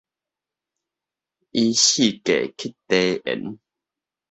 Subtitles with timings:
[1.51, 3.59] 伊四界去題緣